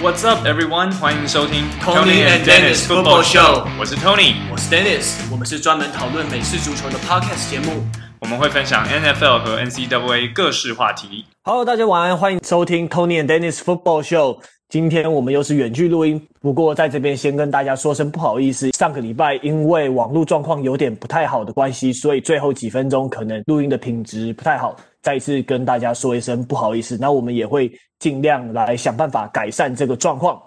[0.00, 0.92] What's up, everyone？
[1.00, 3.66] 欢迎收听 Tony and Dennis Football Show。
[3.80, 5.16] 我是 Tony，我是 Dennis。
[5.28, 7.82] 我们是专门讨论美式足球的 Podcast 节目。
[8.20, 11.24] 我们会分享 NFL 和 NCAA 各式话题。
[11.42, 14.38] Hello，大家晚安，欢迎收听 Tony and Dennis Football Show。
[14.68, 18.70] 今天我们又是远距录音，不过在这边先跟大家说声不好意思。
[18.78, 24.76] 上个礼拜因为网络状况有点不太好的关系，所以最后几分钟可能录音的品质不太好。
[25.02, 26.96] 再一次跟大家说一声不好意思。
[27.00, 30.40] 那我们也会尽量来想办法改善这个状况。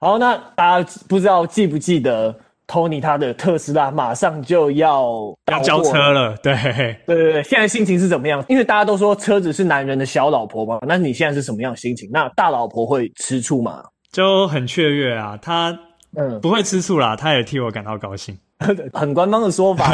[0.00, 2.34] 好，那大家不知道记不记得
[2.66, 8.44] Tony 他的特斯拉马上就要要交车了，对对对对，现在心情是怎么样？
[8.48, 12.08] 因为大家都说车子是男人的小老婆嘛，那你现在是什么样的心情？
[12.12, 13.82] 那大老婆会吃醋吗？
[14.10, 15.76] 就很雀跃啊，他
[16.16, 18.36] 嗯不会吃醋啦，他也替我感到高兴，
[18.92, 19.92] 很官方的说法。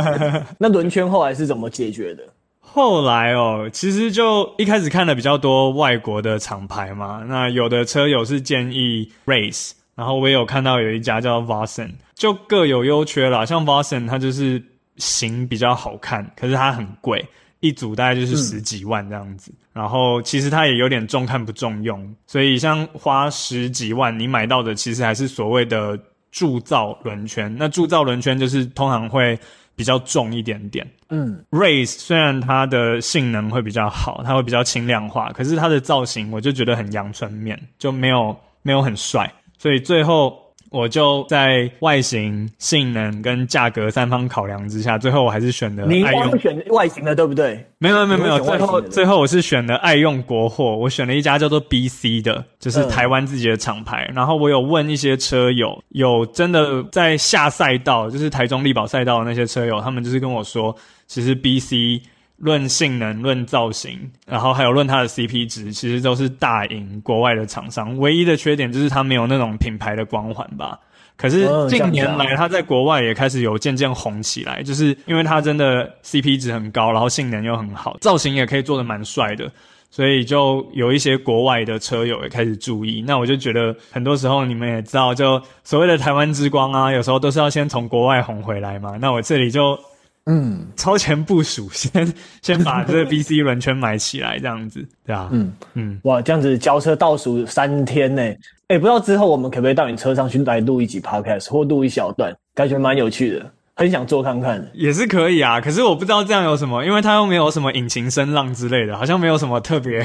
[0.58, 2.22] 那轮圈后来是怎么解决的？
[2.68, 13.46] 后来哦，其实就一开始看了比较多外国的厂牌嘛，那有的车友是建议 Race，然后我也有看到有一家叫 Vossen，就各有优缺啦。
[13.46, 14.62] 像 Vossen 它就是
[14.98, 17.26] 型比较好看，可是它很贵，
[17.60, 19.50] 一组大概就是十几万这样子。
[19.52, 25.98] 嗯、然后其实它也有点重看不重用，所以像花十几万你买到的，其实还是所谓的
[26.30, 27.56] 铸造轮圈。
[27.58, 29.38] 那铸造轮圈就是通常会。
[29.76, 40.45] 比较重一点点，嗯，Race 虽然它的性能会比较好，它会比较轻量化，可是它的造型我就觉得很阳春面，就没有没有很帅，所以最后。
[40.76, 46.34] 我就在外形、性能跟价格三方考量之下，最后我还是选了爱用。
[46.34, 47.66] 你选外形的对不对？
[47.78, 54.06] 没有没有没有，最后最后我是选的爱用国货，我选了一家叫做 BC 的，就是台湾自己的厂牌。
[54.10, 62.02] 嗯、然后我有问一些车友，有真的在下赛道，就是台中力宝赛道的那些车友，他们就是跟我说，其实 BC。
[62.38, 67.96] 论性能、论造型，然后还有论它的 CP 值，其实都是大赢国外的厂商。
[67.98, 70.78] 唯一的缺点就是它没有那种品牌的光环吧。
[71.16, 79.50] 可是近年来，它在国外也开始有渐渐红起来，就是因为它真的 CP 值很高，然后性能又很好，造型也可以做得蛮帅的，
[79.90, 83.02] 所以就有一些国外的车友也开始注意。
[83.06, 88.98] 那我就觉得，很多时候你们也知道，就所谓的台湾之光啊，有时候都是要先从国外红回来嘛。
[89.00, 89.78] 那我这里就。
[90.26, 98.36] 嗯，超前部署， 先先把这个 BC 轮圈买起来，这样子，对啊，嗯嗯，哇，这样子交车倒数三天呢，诶、
[98.70, 104.68] 欸、不知道之后我们可不可以到你车上去来录一集 Podcast 或录一小段，感觉蛮有趣的，很想做看看。
[104.74, 110.04] 也是可以啊，可是我不知道这样有什么，因为它又没有什么引擎声浪之类的，好像没有什么特别，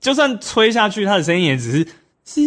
[0.00, 1.84] 就算吹下去，它的声音也只是
[2.24, 2.40] 嘶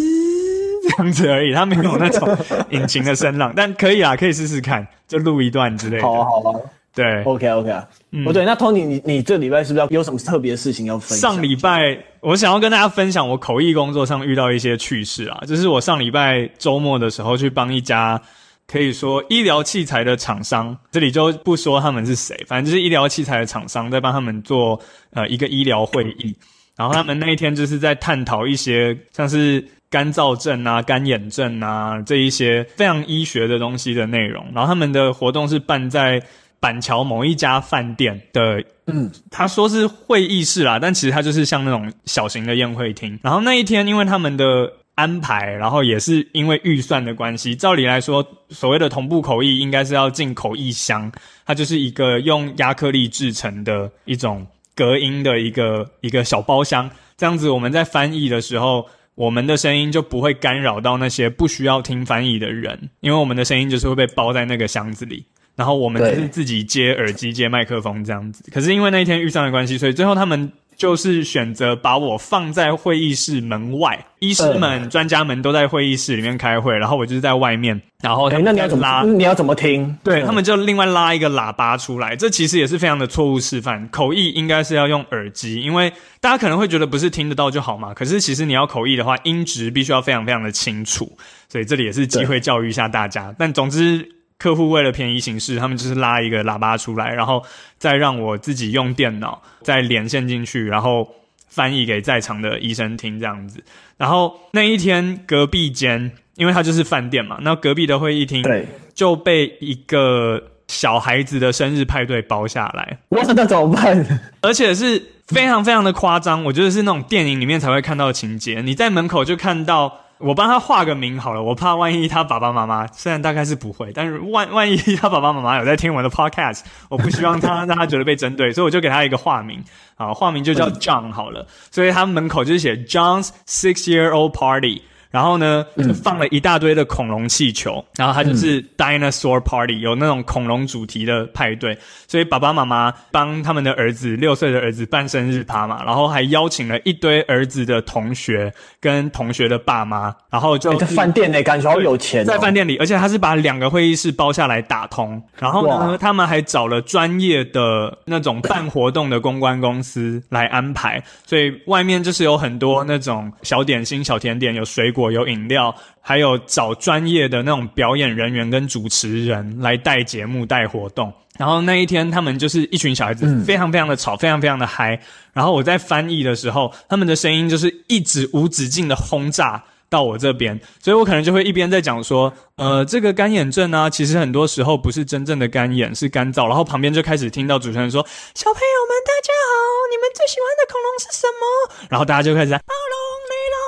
[0.90, 2.38] 这样子而已，它没有那种
[2.72, 6.03] 引擎的声浪，但可以啊，可以试试看，就录一段之类的。
[6.03, 6.59] 好啊，好啊。
[6.96, 11.34] 对，OK OK 啊，嗯，不对，那 Tony，你你这礼拜是不是要有什么特别的事情要分享？
[11.34, 18.22] 上礼拜我想要跟大家分享我口译工作上遇到一些趣事啊，就是我上礼拜周末的时候去帮一家
[18.68, 24.80] 可以说医疗器材的厂商，这里就不说他们是谁，反正就是医疗器材的厂商在帮他们做
[25.14, 26.36] 呃一个医疗会议，
[26.76, 36.22] 然后他们那一天就是在探讨一些像是干燥症啊、干眼症啊这一些非常医学的东西的内容，然后他们的活动是办在。
[36.63, 43.19] 板桥某一家饭店的，嗯，他说是会议室啦，但其实它就是像那种小型的宴会厅。
[43.22, 51.12] 然后那一天，因为他们的安排，然后也是因为预算的关系，照理来说，所谓的同步口译应该是要进口译箱，
[51.46, 56.90] 它就是一个用亚克力制成的一种隔音的一个一个小包厢。
[57.18, 58.85] 这样子我们在翻译的时候，
[59.16, 65.25] 我们的声音就不会干扰到那些不需要听翻译的人，因为我们的声音就是会被包在那个箱子里。
[65.56, 68.44] 然后我们就是自己接耳机、接麦克风这样子。
[68.52, 77.80] 可是因为那一天遇上的关系，所以最后他们就是选择把我放在会议室门外，医师们、专家们都在会议室里面开会，然后我就是在外面。
[78.02, 79.03] 然后他们拉，那你要怎么拉？
[79.03, 79.96] 你要怎么听？
[80.03, 82.16] 对，他们就另外拉一个喇叭出来。
[82.16, 83.88] 这其实也是非常的错误示范。
[83.90, 87.94] 口译应该是要用耳机，因为大家可能会觉得不是听得到就好嘛。
[87.94, 91.09] 可是其实你要口译的话，音质必须要非常非常的清楚。
[91.47, 93.34] 所以这里也是机会教育一下大家。
[93.38, 94.22] 但总之。
[94.43, 97.41] 客户为了便宜行事，他们就是拉一个喇叭出来，然后
[97.78, 101.07] 再让我自己用电脑再连线进去，然后
[101.47, 103.63] 翻译给在场的医生听这样子。
[103.95, 112.97] 然后那一天隔壁间，因为它就是饭店嘛，那隔壁的会议厅对就被一个小孩子的生日派对包下来。
[113.11, 114.19] 哇，那怎么办？
[114.41, 118.59] 而且是非常非常的夸张，我觉得是那种电影里面才会看到的情节。
[118.59, 119.99] 你在门口就看到。
[120.23, 129.64] 我帮他画个名好了，我怕万一他爸爸妈妈，虽然大概是不会，但是万 万一他爸爸妈妈有在听我的 podcast，我不希望他让他觉得被针对，所以我就给他一个化名，
[129.96, 131.46] 啊，化名就叫 John 好了。
[131.70, 134.81] 所以他门口就是写 John's six year old party，
[135.14, 141.78] 然后呢，就放了一大堆的恐龙气球，然后它就是 dinosaur party，有那种恐龙主题的派对，
[142.08, 165.03] 所以爸爸妈妈帮他们的儿子六岁的儿子办生日趴嘛，然后还邀请了一堆儿子的同学跟同学的爸妈，然后就在饭店内，感觉好有钱，在饭店里，而且他是把两个会议室包下来打通，然后呢，他们还找了专业的那种办活动的公关公司来安排，所以外面就是有很多那种小点心、小甜点，有水果。
[165.11, 171.11] 有饮料，还有找专业的那种表演人员跟主持人来带节目、带活动。
[171.38, 175.00] 然后那一天，他们就是一群小孩子，非常非常的吵，非常非常的嗨。
[175.34, 186.47] 然后我在翻译的时候，他们的声音就是一直无止境的轰炸到我这边，所以我可能就会一边在讲说，呃，这个干眼症啊，其实很多时候不是真正的干眼，是干燥。
[186.47, 188.05] 然后旁边就开始听到主持人说
[188.35, 189.53] ：“小朋友们，大家好，
[189.90, 193.63] 你们最喜欢的恐龙是什么？”然后大家就开始在暴龙、雷龙。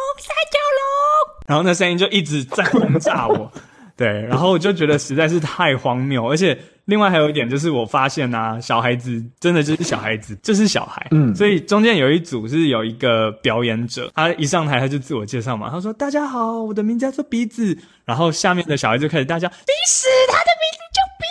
[1.47, 3.51] 然后那声音就一直在轰炸我，
[3.95, 19.55] 对，然后我就觉得实在是太荒谬，而且另外还有一点就是我发现啊，小孩子真的就是小孩子，就是小孩，嗯，所以中间有一组是有一个表演者，他一上台他就自我介绍嘛，他说：“大家好，我的名字叫做鼻子。”然后下面的小孩就开始大叫：“鼻
[19.87, 21.25] 屎，他的名字叫鼻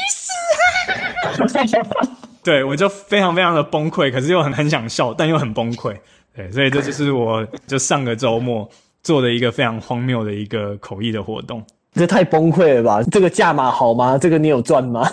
[1.43, 5.97] 屎啊！” 对，我就非常非常的崩溃，可是又很很想笑，但又很崩溃，
[6.37, 8.69] 对，所以这就是我就上个周末。
[9.05, 11.63] 做的一个非常荒谬的一个口译的活动，
[11.93, 13.03] 这太崩溃了吧？
[13.13, 14.19] 这个价码好吗？
[14.19, 15.09] 这个你有赚吗？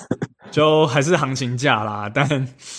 [0.49, 2.27] 就还是行情价啦，但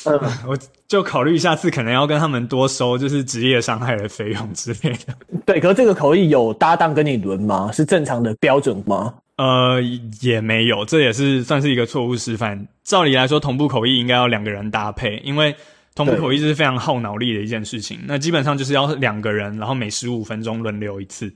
[0.04, 5.14] 嗯， 我就考虑下次可能要跟他们多收，就是职业伤害的费用之类的。
[5.46, 7.70] 对，可是这个口译有搭档跟你轮吗？
[7.72, 9.14] 是正常的标准吗？
[9.36, 9.80] 呃，
[10.20, 12.66] 也没有，这也是算是一个错误示范。
[12.84, 15.54] 照理来说，同步口译应该要两个人搭配，因为。
[15.94, 21.30] 同步口译是非常耗脑力的一件事情，那基本上就是要两个人，然后每十五分钟轮流一次，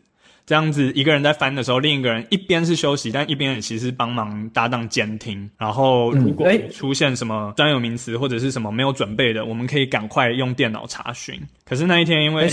[0.47, 5.51] 这样子一个人在翻的时候，另一个人一边是休息，但一边也其实帮忙搭档监听。
[5.59, 11.39] 然后如果出现什么专有名词或者是什么没有准备的，我们可以赶快用电脑查询。
[11.67, 12.49] 可是那一天因为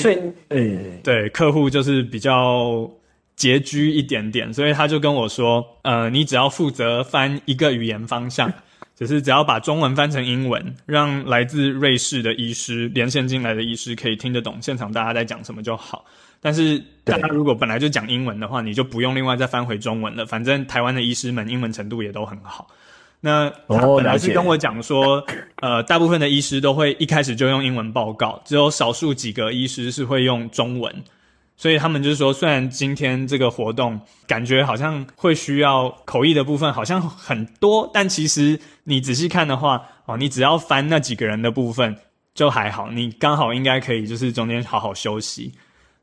[1.04, 2.90] 对客户就是比较
[3.38, 8.52] 拮据一点点，所以他就跟我说，呃，你只要负责翻一个语言方向。
[8.96, 16.06] 只是只要把中文翻成英文，让来自瑞士的医师连线进来的医师可以听得懂现场大家在讲什么就好。
[16.40, 20.26] 但是大家如果本来就讲英文的话，你就不用另外再翻回中文了。
[20.26, 22.68] 反正台湾的医师们英文程度也都很好。
[23.22, 25.26] 那他本来是跟我讲说，
[25.62, 30.94] 呃，大部分的医师都会一开始就用英文报告，只有少数几个医师是会用中文。
[31.56, 41.96] 所以他们就是说，虽然今天这个活动感觉好像会需要口译的部分好像很多，但其实你仔细看的话，哦，你只要翻那几个人的部分
[42.34, 45.54] 就还好，你刚好应该可以就是中间好好休息。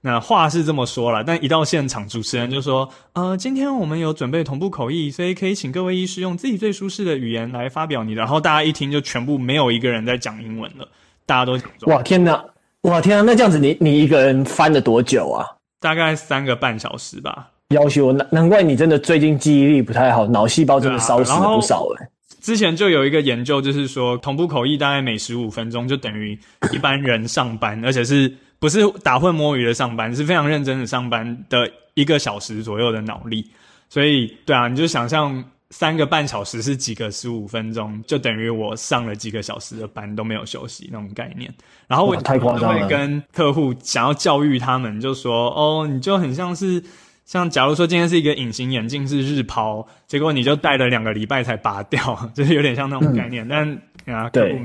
[0.02, 10.88] 那话是这么说了，但一到现场，主持人就说：“呃，今天我们有准备同步口译，所以可以请各位医师用自己最舒适的语言来发表你的。”然后大家一听就全部没有一个人在讲英文了，
[11.26, 11.60] 大家都。
[11.82, 12.42] 哇，天哪！
[12.82, 15.44] 哇天啊，那这样子你你一个人翻了多久啊？
[15.80, 17.50] 大概三个半小时吧。
[17.74, 22.10] 要求难难怪你真的最近记忆力不太好，脑细胞真的烧死了不少诶、欸。
[22.40, 26.38] 之前就有一个研究，就是说同步口译大概每十五分钟就等于
[26.72, 33.46] 一般人上班，而且是不是打混摸鱼的上班，是非常认真的上班的一个小时左右的脑力。
[33.90, 35.44] 所以对啊，你就想象。
[35.70, 41.52] 三个半小时是几个十五分钟，就等于我上了几个小时的班都没有休息那种概念。
[41.86, 46.82] 然后我也会跟客户想要教育他们，就说：哦，你就很像是
[47.24, 53.46] 像假如说今天是一个隐形眼镜是日抛，结果你就戴了两个礼拜才拔掉， 就是有点像那种概念。
[53.48, 54.58] 嗯、但啊，客户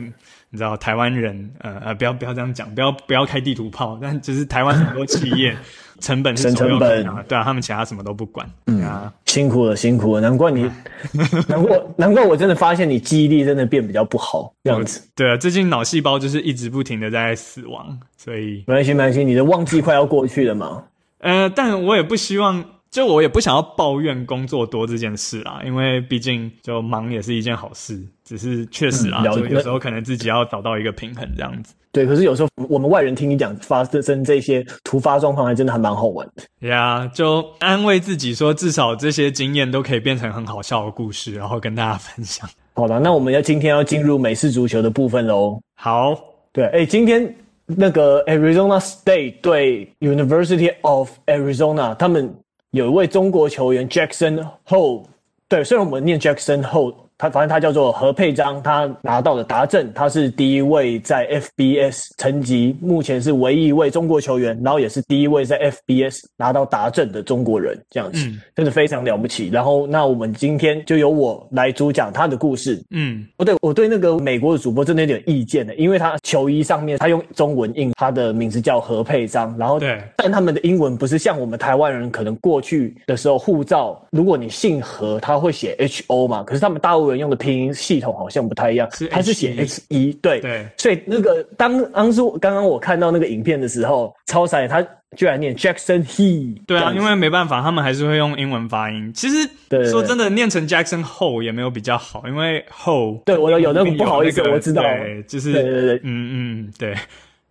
[0.56, 5.54] 你知道台湾人呃呃，不要不要这样讲，不要不要开地图炮，但只是台湾很多企业。
[6.02, 8.46] 成本是 成本，对啊，他们其他什么都不管。
[8.68, 10.70] 嗯啊，辛苦了，辛苦了，难怪你，
[11.48, 15.02] 难怪难怪我真的发现你记忆力真的变比较不好这样子。
[15.16, 20.84] 对啊，最近脑细胞就是一直不停的在死亡，所以没关系，没关系，你的旺季快要过去了嘛。
[21.20, 22.62] 呃，但我也不希望，
[22.96, 31.74] 就我也不想要抱怨工作多这件事啦，因为毕竟就忙也是一件好事，只是确实啊，就有时候可能自己要找到一个平衡这样子。
[31.92, 36.68] 对，可是有时候我们外人听你讲发生这些突发状况，还真的还蛮好玩的。
[36.70, 42.50] 呀，就安慰自己说，至少这些经验都可以变成很好笑的故事，然后跟大家分享。
[42.76, 45.60] 好的，那我们要今天要进入美式足球的部分喽。
[45.76, 46.18] 好，
[46.54, 47.36] 对，哎，今天
[47.66, 52.34] 那个 Arizona State 对 University of Arizona，他们
[52.76, 55.06] 有一位中国球员 Jackson Hole。
[55.48, 57.05] 对，虽然我们念 Jackson Hole。
[57.18, 69.50] 他反正他叫做何佩章，他拿到了达阵，他是第一位在 FBS 层级，目前是唯一一位中国球员，然后也是第一位在 FBS 拿到达阵的中国人，这样子，嗯、真的非常了不起。
[69.50, 72.84] 然后，那我们今天就由我来主讲他的故事。
[72.92, 94.86] 嗯，不对，我对那个美国的主播真的有点意见的，因为他球衣上面他用中文印他的名字叫何佩章，然后对，但他们的英文不是像我们台湾人可能过去的时候护照，如果你姓何，他会写 H O 嘛，可是他们大陆人用的拼音系统好像不太一样，他是写 H E 对对，所以那个当当初刚刚我看到那个影片的时候，超闪他。
[95.16, 99.14] 居然念 Jackson He，对啊，因为没办法，他们还是会用英文发音。
[99.14, 99.50] 其实
[99.90, 106.94] 说真的，念成 Jackson Hole 也没有比较好，因为 Hole 对我有有那个不好意思，我知道，对，就是对对对，嗯嗯，对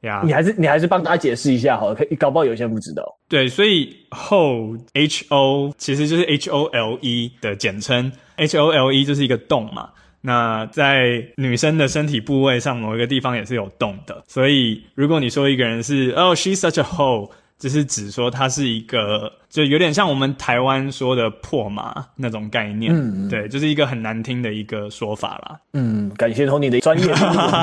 [0.03, 0.21] 呀。
[0.23, 3.03] 你还是你还是帮大家解释一下好了，可以搞不好有些人不知道。
[3.31, 9.91] 对，所以 Hole H O 其实就是 H O L E 的简称，H O L E 就是一个洞嘛。
[10.21, 17.31] 那在女生的身体部位上某一个地方也是有洞的，所以如果你说一个人是哦，she's such a hole。
[17.57, 25.59] 就是指说她是一个，就有点像我们台湾说的破马那种概念，嗯，对，就是一个很难听的一个说法啦。
[25.73, 27.07] 嗯，感谢 Tony 的专业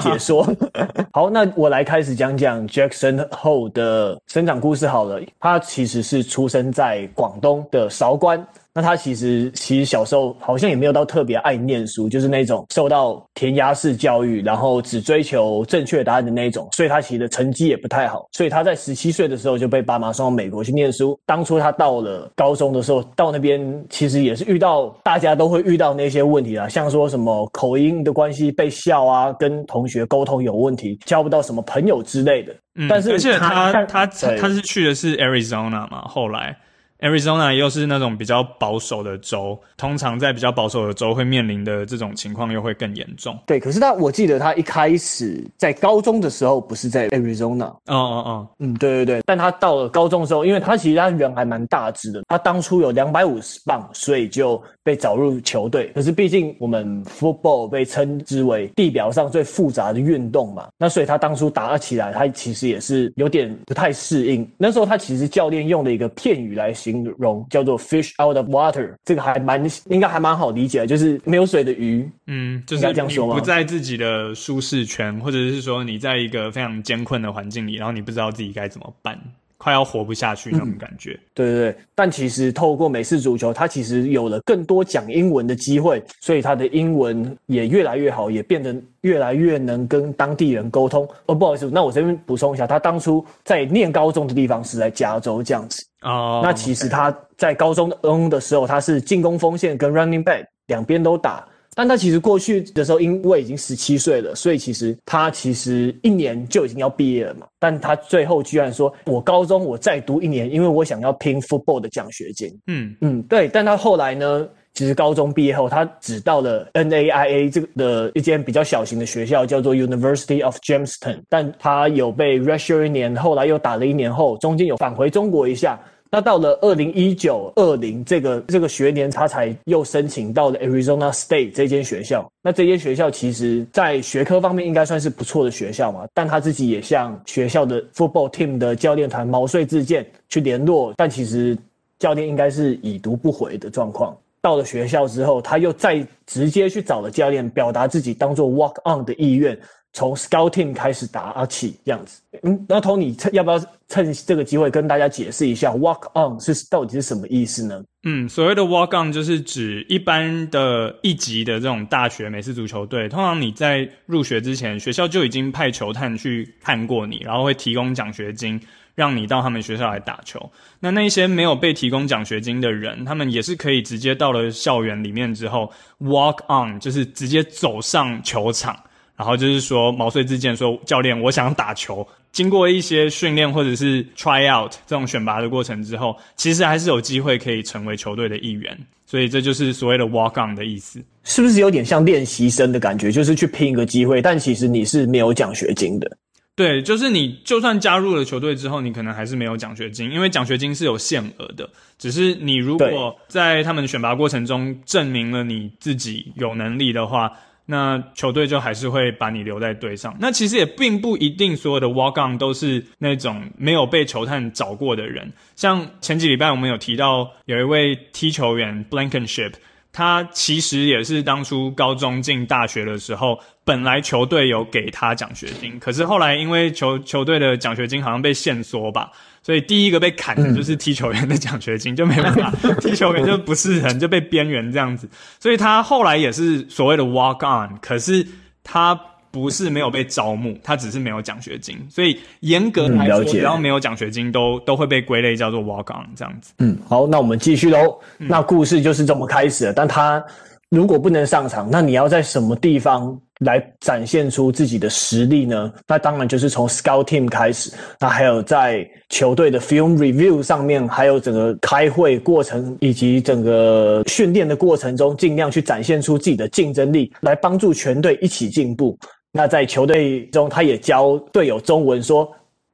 [0.01, 0.47] 解说。
[1.11, 5.21] 好，那我来开始讲讲 Jackson Hole 的生长故事好了。
[5.39, 8.43] 他其实是出生在广东的韶关。
[8.73, 18.25] 那他其实其实小时候好像也没有到特别爱念书，就是那种受到填鸭式教育，然后只追求正确答案的那种，所以他其实的成绩也不太好。
[18.31, 21.19] 所以他在十七岁的时候就被爸妈送到美国去念书。
[21.25, 32.55] 当初他到了高中的时候，到那边其实也是遇到大家都会遇到那些问题啊，像说什么口音的关系被笑啊，跟同学沟通有问题，交不到什么朋友之类的。
[32.75, 34.05] 嗯，但是而且他他他，
[34.37, 36.55] 他是去的是 Arizona 嘛，后来。
[37.01, 43.37] Arizona 又是那种比较保守的州，通常在比较保守的州会面临的这种情况又会更严重。
[43.47, 47.65] 对，可是他我记得他一开始在高中的时候不是在 Arizona。
[47.65, 49.21] 哦哦哦，嗯，对对对。
[49.25, 55.91] 但他到了高中的时候，因为他其实他人还蛮大只的，他当初有两百五十磅，所以就被找入球队。
[55.95, 64.47] 可是毕竟我们 football 被称之为地表上最复杂的运动嘛，那所以他当初打起来，他其实也是有点不太适应。
[64.55, 66.90] 那时候他其实教练用的一个片语来形容。
[66.91, 72.09] 形容叫做 fish out of water，这个还蛮应该还蛮好理解的，就是没有水的鱼。
[72.27, 73.33] 嗯，就是这样说吗？
[73.33, 79.19] 不在自己的舒适圈，或者是说你在一个非常艰困的环境里，然后你不知道自己该怎么办，
[79.61, 81.11] 快要活不下去那种感觉。
[81.11, 88.75] 嗯、对对对，但其实透过美式足球，他其实有了更多讲英文的机会，所以他的英文也越来越好，也变得。
[89.01, 96.35] 越来越能跟当地人沟通哦，不好意思，那我这边补充一下，他当初在念高中的地方是在加州这样子哦。
[96.35, 97.89] Oh, 那其实他在高中
[98.29, 101.43] 的时候，他是进攻锋线跟 running back 两边都打，
[101.75, 107.47] 但他其实过去的时候，因为已经十七岁了，所以其实他其实一年就已经要毕业了嘛。
[107.59, 113.47] 但他最后居然说：“我高中我再读一年，因为我想要拼 football 的奖学金。”嗯嗯，对。
[113.47, 114.47] 但他后来呢？
[114.73, 121.19] 其实高中毕业后，他只到了 NAIA 这个的一间比较小型的学校，叫做 University of Jamestown。
[121.27, 125.77] 但他有被 redshirt 一年，后来又打了一年后，中间有返回中国一下。
[126.13, 132.29] 那到了二零一九二零这个这个学年，他才又申请到了 Arizona State 这间学校。
[132.41, 141.57] 那这间学校其实在学科方面应该算是不错的学校嘛，但他自己也向学校的 football team 的教练团毛遂自荐去联络，但其实
[141.97, 144.13] 教练应该是已读不回的状况。
[144.41, 149.57] 到了学校之后，他又再直接去找了教练，表达自己当做 walk on 的意愿，
[149.93, 152.21] 从 scouting 开始打起这样子。
[152.43, 157.83] 嗯，那 Tony 趁要不要趁这个机会跟大家解释一下 walk on 是到底是什么意思呢？
[158.03, 168.59] 嗯，所谓的 walk on 就是指一般的一级的这种大学美式足球队，通常你在入学之前，学校就已经派球探去看过你，然后会提供奖学金。
[168.93, 170.51] 让你到他们学校来打球。
[170.81, 175.71] 那那一些没有被提供奖学金的人，他们也是可以直接到了校园里面之后
[176.01, 178.77] walk on，就是直接走上球场，
[179.21, 182.05] 然后就是说毛遂自荐说教练，我想打球。
[182.31, 188.75] 经过一些训练或者是 try out 这种选拔的过程之后，其实还是有机会可以成为球队的一员。
[189.05, 193.11] 所以这就是所谓的 walk on 的意思，是不是有点像练习生的感觉？
[193.11, 196.17] 就是去拼一个机会，但其实你是没有奖学金的。
[196.55, 201.69] 对，就是你就算加入了球队之后，你可能还是没有奖学金，因为奖学金是有限额的。
[201.99, 207.31] 只是你如果在他们选拔过程中证明了你自己有能力的话，
[207.65, 210.15] 那球队就还是会把你留在队上。
[210.19, 215.31] 那其实也并不一定所有的 walk on 都是那种没有被球探找过的人。
[215.55, 219.53] 像前几礼拜我们有提到有一位踢球员 Blankenship。
[219.93, 229.11] 他其实也是当初高中进大学的时候，本来球队有给他奖学金，可是后来因为球球队的奖学金好像被限缩吧，
[229.43, 238.25] 所以第一个被砍的就是踢球员的奖学金，嗯、就没办法 踢球员就不是人就被边缘这样子，所以他后来也是所谓的 walk on，可是
[238.63, 238.99] 他。
[239.31, 246.53] 不是没有被招募，他只是没有奖学金，所以严格来说，只要没有奖学金都，都都会被归类叫做 walk on 这样子。
[246.59, 247.99] 嗯，好，那我们继续喽。
[248.17, 249.71] 那故事就是这么开始了。
[249.71, 250.23] 嗯、但他
[250.69, 255.71] 如果不能上场，那你要在什么地方来展现出自己的实力呢？
[255.87, 257.71] 那当然就是从 scout team 开始。
[257.99, 268.97] 那还有在球队的 film review 上面，还有整个开会过程以及整个训练的过程中，尽量去展现出自己的竞争力，来帮助全队一起进步。
[269.31, 272.29] 那在球队中，他也教队友中文，说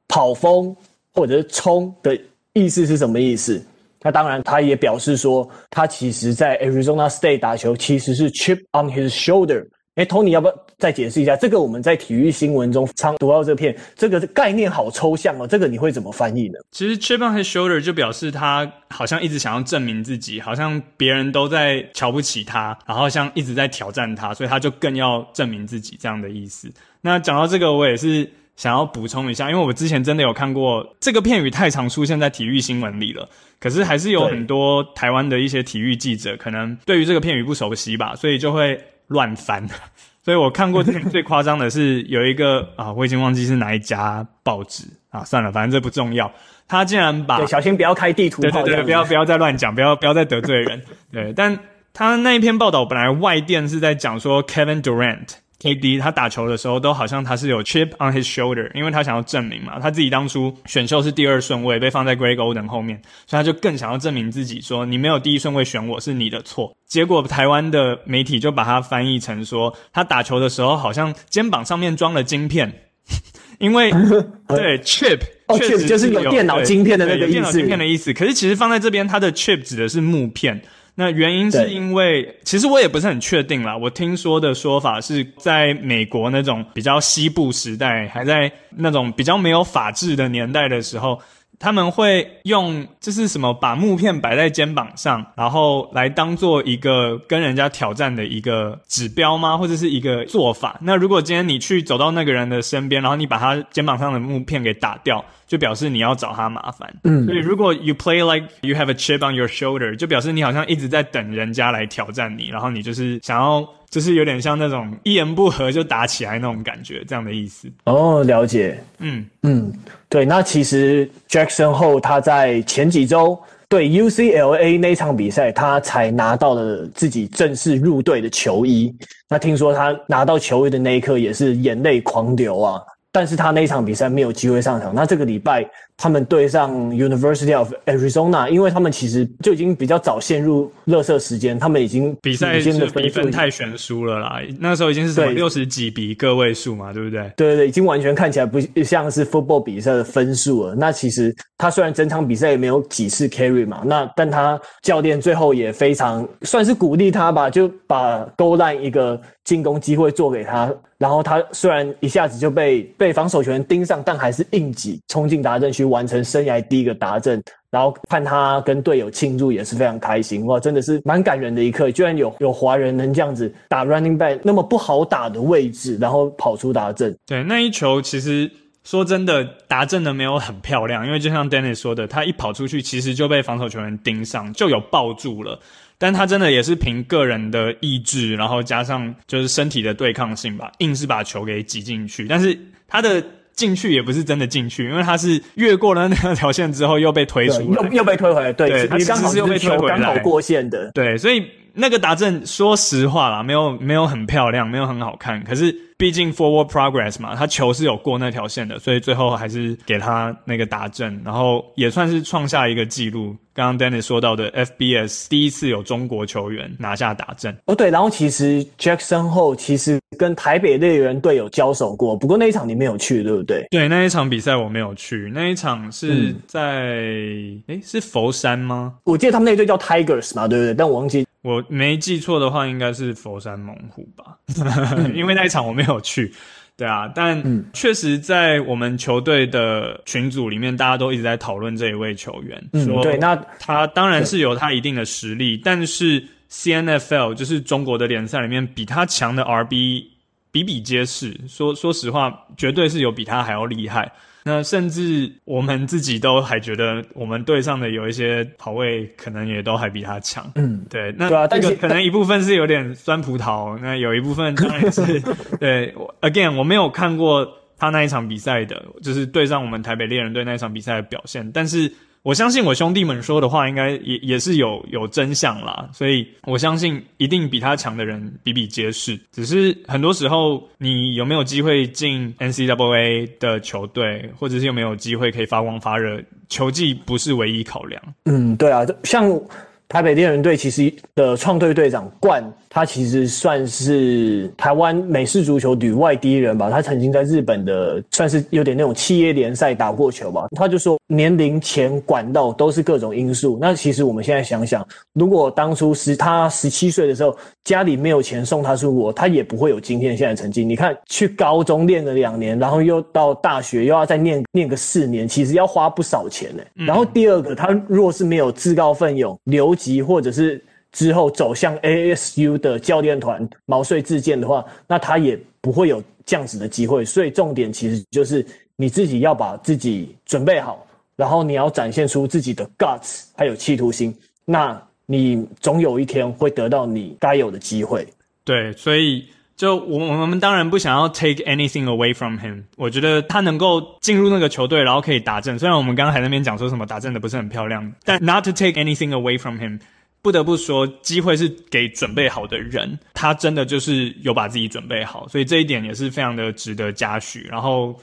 [0.08, 0.74] 跑风
[1.12, 2.18] 或者是冲的
[2.52, 3.64] 意思是什么意思？
[4.02, 9.66] 那当然，他也表示说，他其实在 Arizona State 打球其实是 chip on his shoulder。
[9.98, 11.34] 哎，Tony，要不要再解释一下？
[11.34, 15.44] 这个我们在体育新闻中常读到这片，这个概念好抽象哦。
[15.44, 16.54] 这个你会怎么翻译呢？
[16.70, 26.70] 其实 chip on his shoulder 就表示他好像一直想要证明自己，好像别人都在瞧不起他，然后像一直在挑战他，所以他就更要证明自己这样的意思。
[27.00, 33.28] 那讲到这个，我也是想要补充一下，因为我之前真的有看过这个片语，太常出现在体育新闻里了。
[33.58, 38.80] 可是还是有很多台湾的一些体育记者，可能对于这个片语不熟悉吧，所以就会。
[39.08, 39.66] 乱翻，
[40.24, 46.30] 所以我看过最最夸张的是有一个啊，我已经忘记是哪一家报纸啊，算了，反正这不重要。
[46.68, 50.82] 他竟然把小心不要开地图炮，对对对，不要不要再乱讲，不要不要再得罪人。
[51.10, 51.58] 对，但
[51.92, 55.28] 他那一篇报道本来外电是在讲说 Kevin Durant。
[55.60, 66.72] KD 他打球的时候都好像他是有 chip on his shoulder，因为他想要证明嘛，他自己当初选秀是第二顺位，被放在 Greg Oden 后面，所以他就更想要证明自己，说你没有第一顺位选我是你的错。
[66.86, 72.72] 结果台湾的媒体就把他翻译成说，他打球的时候好像肩膀上面装了晶片，
[73.58, 73.90] 因为
[74.46, 75.18] 对 chip
[75.58, 78.12] 确实就是有电脑晶片的那个意思，电脑晶片的意思。
[78.12, 80.62] 可是其实放在这边，他的 chip 指的是木片。
[81.00, 83.76] 那原因是因为，其实我也不是很确定啦。
[83.76, 91.16] 我听说的说法是在美国那种比较西部时代，还在那种比较没有法治的年代的时候。
[91.58, 99.56] 他们会用就是什么，把木片摆在肩膀上，然后来当做一个跟人家挑战的一个指标吗？
[99.56, 100.78] 或者是一个做法？
[100.82, 106.92] 那如果今天你去走到那个人的身边，然后你把他肩膀上的木片给打掉，就表示你要找他麻烦。
[107.04, 113.68] 嗯，所以如果 you play like you have a chip on your shoulder，就表示你好像一直在等人家来挑战你，然后你就是想要。
[113.90, 117.72] 就是有点像那种一言不合就打起来那种感觉，这样的意思。
[117.84, 118.78] 哦，了解。
[118.98, 119.72] 嗯嗯，
[120.08, 120.24] 对。
[120.24, 128.94] 那其实 Jackson 后他在前几周对 UCLA 那场比赛，他才拿到了自己正式入队的球衣。
[129.28, 132.80] 那听说他拿到球衣的那一刻，也是眼泪狂流啊。
[133.10, 134.94] 但是他那场比赛没有机会上场。
[134.94, 135.66] 那这个礼拜
[135.98, 144.40] 他们对上 University of Arizona，因为他们其实就已经比较早陷入热射时间，他们已经比赛是比分太悬殊了啦。
[144.60, 147.20] 那时候已经是什么六十几比个位数嘛，对不对？
[147.36, 150.74] 对对对，已经完全看起来不像是 football 比赛的分数了。
[150.76, 160.72] 那其实他虽然整场比赛也没有几次 carry 嘛，那但他教练最后也非常算是鼓励他吧，就把 goal line 一个进攻机会做给他。
[160.96, 167.42] 然后他虽然一下子就被被防守球员盯上，但还是硬挤冲进达阵区完成生涯第一个达阵。
[167.70, 171.90] 然后看他跟队友庆祝也是非常开心哇，真的是蛮感人的一刻。
[171.90, 177.14] 居然有有华人能这样子打 running back 那么不好打的位置，然后跑出达阵。
[177.26, 178.50] 对，那一球其实
[178.84, 185.60] 说真的达阵的没有很漂亮，因为就像 Dennis 说的，他一跑出去其实就被防守球员盯上，就有抱住了。
[185.98, 192.26] 但他真的也是凭个人的意志，然后加上就是身体的对抗性吧，硬是把球给挤进去。
[192.26, 193.22] 但是他的
[193.58, 198.52] 进去也不是真的进去，因为他是越过了那条线之后又被推出来，又又被推回来。
[198.52, 200.92] 对，对他其实是又被推回来，刚好过线的。
[200.92, 201.44] 对，所以
[201.74, 205.42] 那个达阵，说实话啦，没有没有很漂亮，没有很好看。
[205.42, 213.36] 可是毕竟 forward progress 嘛，他球是有过那条线的，所以最后还是给他那个打正，然后也算是创下一个记录。
[213.52, 223.66] 刚刚 Dennis 说到的 FBS 第一次有中国球员拿下打正哦，对，然后其实 Jackson Hole 其实跟台北猎人队有交手过，不过那一场你没有去，对不对？
[223.72, 228.94] 对，那一场比赛我没有去，那一场是在诶、嗯、是佛山吗？
[229.02, 230.74] 我记得他们那队叫 Tigers 嘛，对不对？
[230.74, 234.36] 但我忘记，我没记错的话，应该是佛山猛虎吧，
[235.16, 236.30] 因为那一场我没有去。
[236.76, 250.04] 对啊，但确实在我们球队的群组里面，大家都一直在讨论这一位球员，嗯、说对，那他当然是有他一定的实力，但是 CNFL 就是中国的联赛里面比他强的 RB
[250.52, 251.34] 比比皆是。
[251.48, 254.12] 说说实话，绝对是有比他还要厉害。
[254.48, 260.50] 那甚至我们自己都还觉得，我们队上的有一些跑位可能也都还比他强。
[260.54, 261.14] 嗯，对。
[261.18, 265.20] 那这个可能一部分是有点酸葡萄，那有一部分当然是
[265.60, 265.94] 对。
[266.22, 271.92] Again，我没有看过他那一场比赛的，就是对上我们台北猎人队那一场比赛的表现，但是。
[272.28, 279.18] 我相信我兄弟们说的话应该也也是有有真相啦，所以我相信一定比他强的人比比皆是。
[279.32, 288.02] 只是很多时候，你有没有机会进 NCAA 的球队，或者是有没有机会可以发光发热，球技不是唯一考量。
[288.26, 289.40] 嗯，对啊，像。
[289.88, 296.68] 台北猎人队其实的创队队长冠，他其实算是台湾美式足球旅外第一人吧。
[296.68, 300.46] 他曾经在日本的算是有点那种企业联赛打过球吧。
[300.54, 303.56] 他就说年龄、钱、管道都是各种因素。
[303.58, 310.62] 那其实我们现在想想，如果当初十他十七岁的时候，家里没有钱送他出国，他也不会有今天现在成绩。
[310.62, 316.62] 你看，去高中练了两年，然后又到大学又要再念念个四年，其实要花不少钱呢。
[316.74, 319.77] 然后第二个，他若是没有自告奋勇留。
[319.78, 320.62] 及或者是
[320.92, 327.04] 之后走向 ASU 的教练团毛遂自荐的话，那他也不会有这样子的机会。
[327.04, 328.44] 所以重点其实就是
[328.76, 330.86] 你自己要把自己准备好，
[331.16, 334.14] 然后你要展现出自己的 guts 还有企图心，
[334.44, 338.06] 那你总有一天会得到你该有的机会。
[338.44, 339.28] 对，所以
[339.58, 342.62] 就我我们当然不想要 take anything away from him。
[342.76, 345.58] 我觉得他能够进入那个球队，然后可以打正。
[345.58, 349.80] 虽然我们刚刚还在那边讲说什么打正的不是很漂亮，但 not to take anything away from him。
[350.22, 357.46] 不得不说，机会是给准备好的人，他真的就是有把自己准备好，所以这一点也是非常的值得嘉许。
[357.50, 357.98] 然后，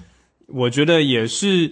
[0.48, 1.72] 我觉得也是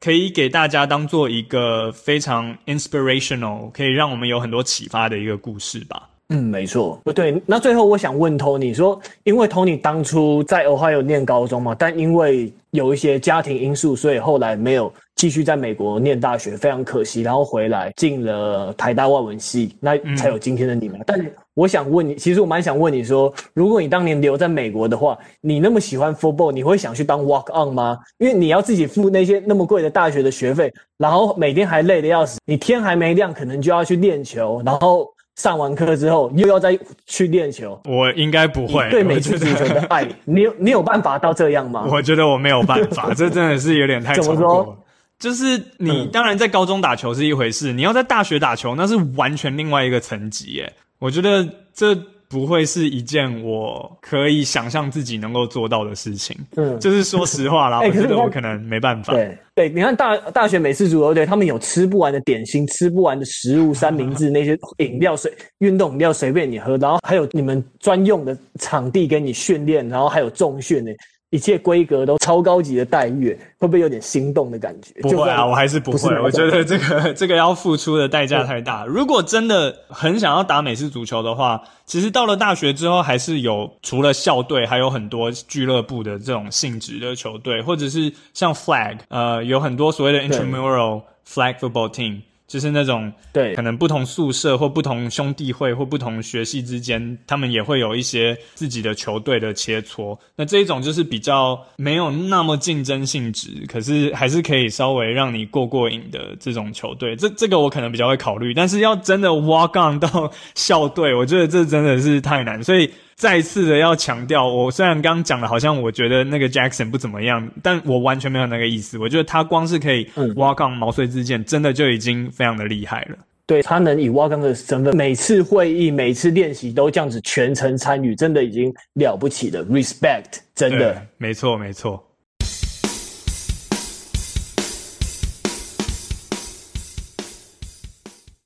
[0.00, 6.08] 可以给大家当做一个非常 inspirational，可以让我们有很多启发的一个故事吧。
[6.32, 7.40] 嗯，没错，不对。
[7.44, 17.20] 那最后我想问 Tony 说，因为 Tony 当初在 Ohio 念高中嘛，但因为有一些家庭因素，所以后来没有继续在美国念大学，非常可惜。
[17.20, 20.98] 然后回来进了台大外文系，那才有今天的你们。
[21.00, 27.98] 嗯、但我想问你，其实我蛮想问你说，如果你当年留在美国的话，你那么喜欢 football，你会想去当 walk on 吗？
[28.16, 35.12] 因为你要自己付那些那么贵的大学的学费，然后每天还累得要死，你天还没亮，可能就要去练球，然后。
[35.36, 38.88] 上完课之后又要再去练球，我应该不会。
[38.90, 41.86] 对美式足球的爱， 你有你有办法到这样吗？
[41.90, 44.34] 我觉得我没有办法， 这真的是有点太超过。
[44.34, 44.78] 怎么说？
[45.18, 50.72] 就是你当然在高中打球是一回事，你要在大学打球那是完全另外一个层级耶。
[50.98, 51.96] 我觉得这。
[52.32, 56.34] 不会是一件我可以想象自己能够做到的事情。
[56.56, 59.12] 嗯，就是说实话啦，欸、 我觉得我可能没办法。
[59.12, 70.90] 对对，你看大大学美式足球队，他们有吃不完的点心，吃不完的食物，三明治那些饮料水、运动饮料随便你喝，然后还有你们专用的场地给你训练，然后还有重训呢。
[71.32, 75.00] 一切规格都超高级的待遇，会不会有点心动的感觉？
[75.00, 76.14] 不会啊，我还是不会。
[76.14, 78.84] 不我觉得 这个这个要付出的代价太大。
[78.84, 92.20] 如果真的很想要打美式足球的话，其实到了大学之后，还是有除了校队，还有很多俱乐部的这种性质的球队，或者是像 flag，呃，有很多所谓的 intramural flag football team。
[92.52, 100.14] 就是那种对，可能不同宿舍或不同兄弟会或不同学系之间，他们也会有一些自己的球队的切磋。
[100.36, 107.16] 那这一种就是比较没有那么竞争性质，可是还是可以稍微让你过过瘾的这种球队。
[107.16, 112.90] 这这个我可能比较会考虑，但是要真的 walk on 到校队，我觉得这真的是太难，所以。
[113.14, 118.98] 再次的要强调，我虽然刚刚讲的好像我觉得那个 Jackson 不怎么样，但我完全没有那个意思。
[118.98, 123.16] 我觉得他光是可以 walk on 毛遂自荐，真的就已经非常的厉害了。
[123.46, 129.64] 对，他能以 walk on 的身份，每次会议、每次练习都这样子全程参与，真的已经了不起了。
[129.66, 132.02] Respect，真的，没错，没错。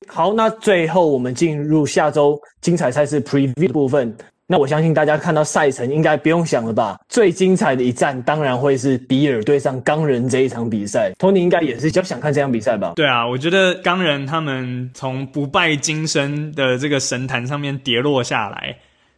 [0.07, 4.17] 好，那最后我们进入下周精彩赛事 preview 部分。
[4.49, 7.01] 那我相信大家看到赛程应该不用想了吧？
[7.09, 11.13] 最精彩的一战当然会是比尔对上钢人这一场比赛。
[11.19, 12.93] 托尼应该也是比较想看这场比赛吧？
[12.95, 18.77] 对啊，我觉得钢人他们从不败金身的这个神坛上面跌落下来，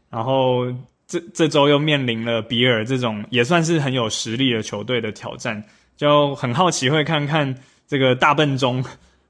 [0.09, 0.65] 然后
[1.07, 5.63] 这这周又面临了比尔这种也算是很有实力的球队的挑战，
[5.97, 7.55] 就很好奇会看看
[7.87, 8.83] 这个大笨钟。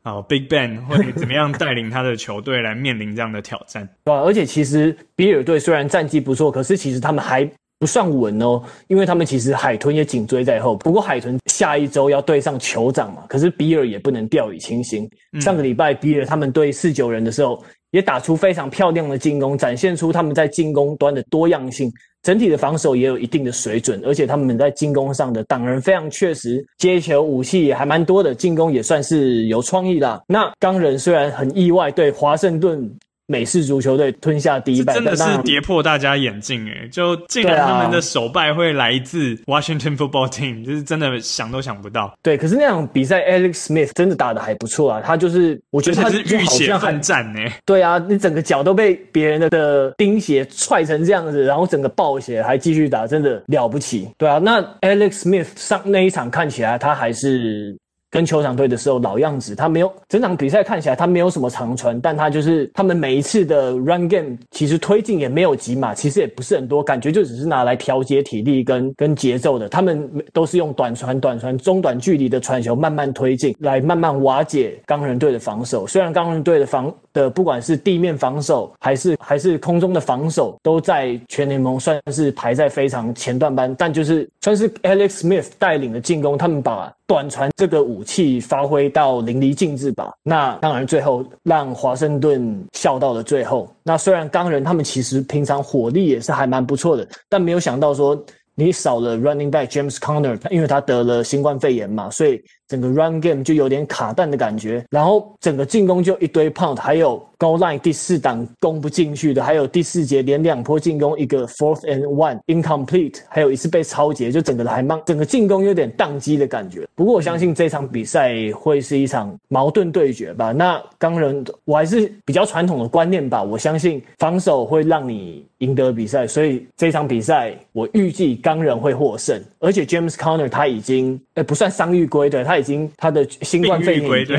[0.09, 3.87] 好，Big Ben 会怎么样带领他的球队来面临这样的挑战？
[4.05, 10.75] 对啊，而且其实比尔队虽然战绩不错，可是其实他们还不算稳哦，因为他们其实海豚也紧追在后。
[10.77, 15.07] 不过海豚下一周要对上酋长嘛，可是比尔也不能掉以轻心。
[15.33, 21.93] 嗯、上个礼拜比尔他们对四九人的时候，也打出非常漂亮的进攻，展现出他们在进攻端的多样性。
[22.23, 30.21] 整体的防守也有一定的水准，而且他们在进攻上的挡人非常确实，接球武器也还蛮多的，进攻也算是有创意啦。
[30.27, 32.91] 那钢人虽然很意外，对华盛顿。
[33.31, 36.89] 美式足球队吞下第一败，真的是跌破大家眼镜诶！
[36.91, 42.17] 就竟然他们的首败会来自 Washington Football Team， 就是真的想都想不到。
[42.23, 47.41] 对，可是那场比赛 Alex Smith 真的打得还不错啊，他就是我觉得他是浴血奋战呢。
[47.67, 54.09] 对啊，你整个脚都被别人的的钉鞋踹成这样子，然后整个爆血还继续打，真的了不起。
[54.17, 57.77] 对啊，那 Alex Smith 上那一场看起来他还是。
[58.11, 69.69] 跟球场队的时候老样子，他没有整场比赛看起来他没有什么长传，但他就是他们每一次的 run game 其实推进也没有几码，其实也不是很多，感觉就只是拿来调节体力跟跟节奏的。
[69.69, 75.87] 他们都是用短传、短传、中短距离的传球慢慢推进，来慢慢瓦解钢人队的防守。
[75.87, 86.93] 虽然钢人队的防的不管是地面防守还是还是空中的防守，都在全联盟算是排在非常前段班，但就是算是 Alex Smith 带领的进攻，他们把。
[87.09, 90.13] 短传这个武器发挥到淋漓尽致吧。
[90.23, 93.69] 那当然，最后让华盛顿笑到了最后。
[93.83, 98.23] 那虽然钢人他们其实平常火力也是还蛮不错的，但没有想到说
[98.55, 102.39] 你少了 running back James Conner，因为他得了新冠肺炎嘛，所以
[102.69, 104.85] 整个 run game 就有点卡弹的感觉。
[104.91, 107.27] 然后整个进攻就一堆 punt，还有。
[107.39, 116.85] Goal line 第四档攻不进去的，还有第四节连两波进攻，一个 fourth and one incomplete，还有一次被抄截，就整个还慢整个进攻有点宕机的感觉。
[116.97, 120.51] 不过我相信这场比赛会是一场矛盾对决吧。
[120.51, 129.41] 那钢人我还是比较传统的观念吧，我相信防守会让你赢得比赛，所以这场比赛我预计钢人会获胜。
[129.61, 134.39] 而且 James Conner 他已经呃不算伤愈归队，他已经他的新冠肺炎归队。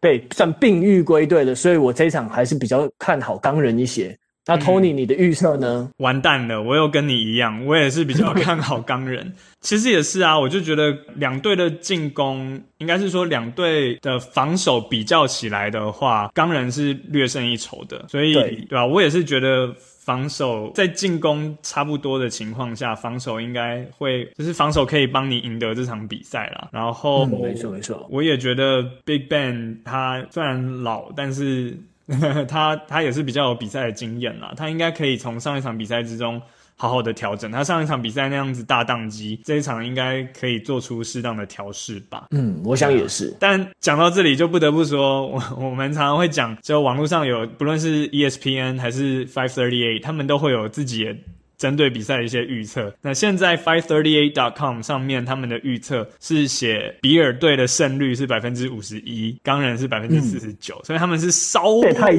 [0.00, 4.18] 对，算病愈归队了，所以我这一场还是比较看好钢人一些。
[4.44, 5.88] 那 Tony，你的预测呢？
[5.98, 9.32] 完蛋了，我又跟你一样，我也是比较看好钢人。
[9.62, 18.04] 其实也是啊，我就觉得两队的进攻，应该是说两队的防守比较起来的话，钢人是略胜一筹的。
[18.08, 18.84] 所以，对，对吧？
[18.84, 19.72] 我也是觉得。
[20.04, 26.68] 防守在进攻差不多的情况下，防守应该会，就是防守可以帮你赢得这场比赛啦。
[26.72, 31.76] 然后，没错没错，我也觉得 Big Ben 他虽然老，但是
[32.48, 36.42] 他他也是比较有比赛的经验啦，他应该可以从上一场比赛之中。
[36.76, 42.26] 好好的调整，他上一场比赛那样子大宕机，这一场应该可以做出适当的调试吧？
[42.32, 43.32] 嗯，我想也是。
[43.38, 51.14] 但讲到这里，就不得不说， 我我们常常会讲，就网络上有，不论是 ESPN 还是 Five Thirty Eight，他们都会有自己的
[51.56, 52.92] 针对比赛的一些预测。
[53.00, 62.18] 那现在 FiveThirtyEight.com 上面他们的预测是写比尔队的胜率是百分之五十一，钢人是百分之四十九，所以他们是稍微看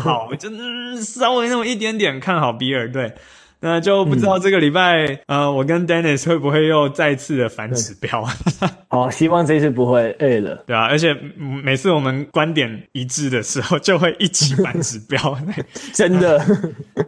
[0.00, 0.48] 好，就
[1.02, 3.12] 稍微那么一点点看好比尔队。
[3.60, 8.24] 那就不知道这个礼拜，嗯、呃，我跟 Dennis 会不会又再次的反指标？
[8.88, 10.62] 好，希望这次不会 A 了。
[10.66, 15.36] 对啊，而且每次我们观点一致的时候，就会一起反指标。
[15.92, 16.38] 真的，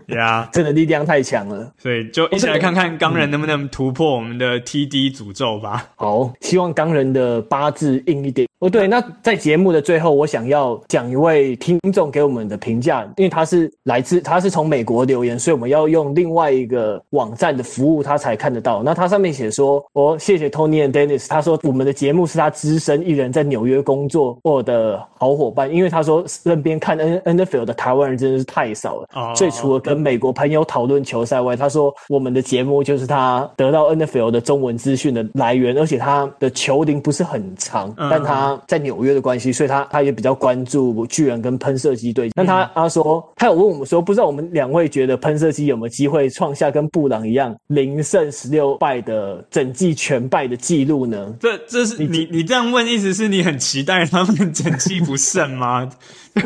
[0.09, 1.73] 呀 Yeah，真的力量太强了。
[1.79, 5.87] 所以就一起来看看钢人能不能突破我们的 TD 诅咒吧。
[5.97, 8.50] 好，希望钢人的八字硬一点。
[8.61, 18.83] 哦，对，那在节目的最后，我想要讲一位听众给我们的评价，因为他是来自，他是从美国留言，所以我们要用另外一个网站的服务，他才看得到。
[18.83, 29.09] 那他上面写说：“哦，谢谢 Tony and Dennis。”他说我们的节目是他资深一人在纽约工作过的好伙伴，因为他说身边看 N NFL 的台湾人真的是太少了。
[29.15, 29.33] 哦。
[29.35, 38.50] 所以除了跟美国朋友讨论球赛外，他说我们的节目就是他得到 NFL 的中文资讯的来源，而且他的球龄不是很长，但他。
[38.67, 42.31] 在纽约的关系，所以他他也比较关注巨人跟喷射机队。
[42.35, 51.35] 那他他说，他有问我们说，不知道我们两位觉得喷射机有没有机会创下跟布朗一样零胜十六败的整季全败的记录呢？
[51.41, 55.91] 这这是你你这样问，意思是你很期待他们整季不胜吗？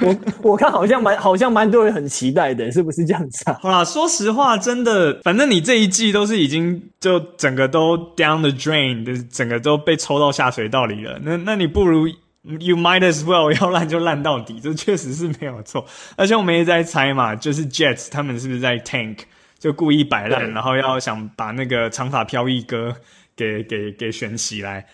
[0.01, 3.59] 我我看好像蛮好像蛮多人很期待的，是不是这样子啊？
[3.61, 11.19] 好啦，说实话，真的，反正你这一季都是已经就整个都 down the drain，就是整个都被抽到下水道里了。
[11.23, 15.85] 那那你不如 you might as well 要烂就烂到底，这确实是没有错。
[16.17, 19.19] 而且我们也在猜嘛，就是 Jets 他们是不是在 tank，
[19.59, 22.97] 就故意摆烂，然后要想把那个长发飘逸哥
[23.37, 24.87] 给给给选起来。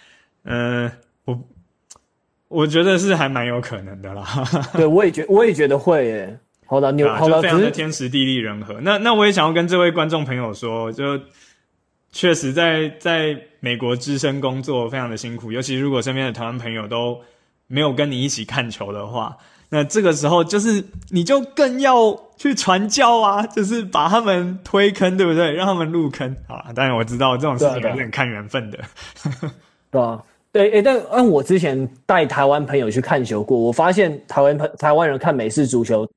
[0.43, 0.93] 嗯、呃，
[1.27, 1.41] 我。
[2.51, 4.27] 我觉得是还蛮有可能的啦。
[4.75, 6.39] 对，我也觉我也觉得会耶。
[6.67, 8.81] 好的，你好的，非常的天时地利人和。
[8.81, 11.19] 那那我也想要跟这位观众朋友说，就
[12.11, 17.21] 确实在在美国资深工作非常的辛苦，尤其如果身边的台湾朋友都
[17.69, 19.37] 没有跟你一起看球的话，
[19.69, 25.53] 那这个时候就是你就更要去传教啊， 就是把他们推坑，对不对？
[25.53, 26.73] 让他们入坑啊。
[26.75, 28.79] 当然我知道这种事情还是很看缘分的，
[29.91, 30.21] 对啊，
[30.53, 36.09] 对，诶，但按我之前带台湾朋友去看球过，我发现台湾朋台湾人看美式足球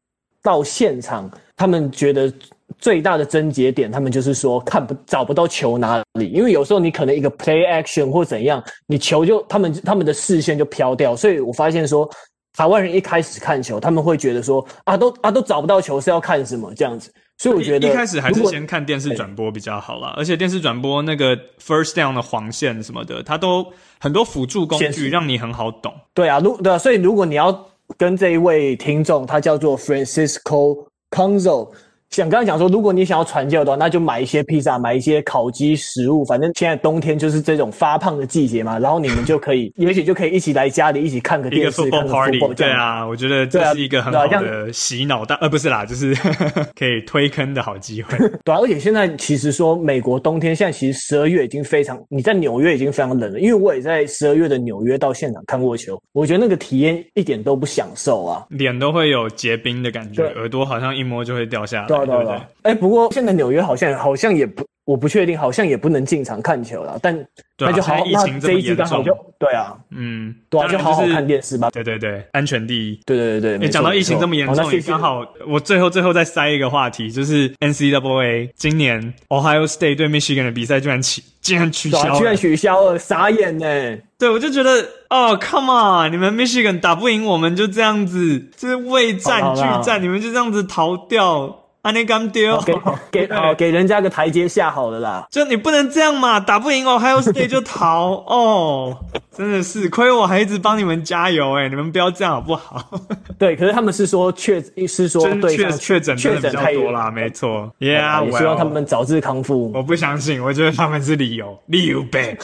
[0.42, 2.32] 到现场，他们觉得。
[2.80, 12.10] 最大的症结点，他们就是说看不找不到球哪里，因为有时候你可能一个 play action 或怎样，你球就他们他们的视线就飘掉，所以我发现说
[12.58, 23.66] 台湾人一开始看球，他们会觉得说啊都啊都找不到球是要看什么这样子，所以我觉得一开始还是先看电视转播比较好啦，而且电视转播那个 first down 的黄线什么的，它都
[24.00, 25.94] 很多辅助工具让你很好懂。
[26.14, 27.68] 对啊，如对啊，所以如果你要
[27.98, 31.70] 跟这一位听众，他叫做 Francisco Conzo。
[32.14, 36.24] 像刚刚讲说，如果你想要传教的话，那就买一些披萨，买一些烤鸡食物。
[36.26, 42.40] 反正现在冬天就是这种发胖的季节嘛，然后你们就可以，也许就可以一起来家里一起看个电视，一个 football party。
[42.40, 46.14] 看个 football，对啊，我觉得这是一个很好的洗脑大，呃，不是啦，就是
[46.78, 48.16] 可以推坑的好机会。
[48.46, 62.42] 对啊，而且现在其实说美国冬天现在其实十二月已经非常，你在纽约已经非常冷了，因为我也在十二月的纽约到现场看过球，我觉得那个体验一点都不享受啊，脸都会有结冰的感觉，耳朵好像一摸就会掉下来，对，对，对，对？
[62.64, 62.76] 哎。
[62.76, 67.00] 不过现在纽约好像好像也不，我不确定，好像也不能进场看球了。
[67.02, 67.16] 但
[67.58, 71.70] 那就好，那这一季刚好就对啊，嗯，对啊，就好好看电视吧。
[71.70, 73.00] 对对对，安全第一。
[73.06, 83.98] 对对对对，你讲到疫情这么严重，也刚好我最后最后再塞一个话题，就是 NCAA 今年 Ohio State 对 Michigan 的比赛居然取竟然取消，居然取消了，傻眼呢。
[84.18, 91.63] 对，我就觉得哦，Come on，你们 Michigan 打不赢我们就这样子，就是未战俱战，你们就这样子逃掉。
[91.84, 92.58] 啊，你敢丢？
[92.62, 92.74] 给
[93.12, 95.28] 给 哦，给人家个台阶下好了啦。
[95.30, 98.98] 就你不能这样嘛，打不赢哦，Ohio State 就逃 哦，
[99.36, 102.90] 真的是亏我还一直帮你们加油诶，你们不要这样好不好？
[103.38, 107.70] 对，可是他们是说确是说对确确诊确诊太多啦，没错。
[107.80, 109.70] Yeah，我希望他们早日康复。
[109.74, 112.38] 我不相信，我觉得他们是理由，理由呗。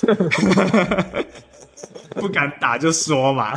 [2.16, 3.54] 不敢打就说嘛。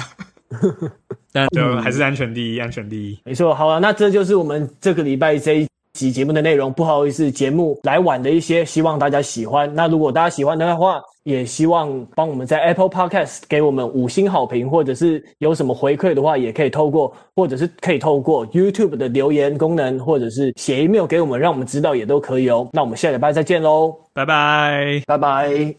[1.33, 3.19] 但就还是安全第一，安全第一。
[3.25, 6.73] 没错，好了，那这就是我们这个礼拜这一集节目的内容。
[6.73, 9.73] 不好意思，节目来晚的一些，希望大家喜欢。
[9.75, 22.69] 那如果大家喜欢的话，也希望帮我们在 Apple Podcast 给我们五星好评，或者是有什么回馈的话，也可以透过，或者是可以透过 YouTube 的留言功能，或者是写 email 给我们，让我们知道也都可以哦。
[22.73, 25.71] 那我们下礼拜再见喽，拜拜，拜拜。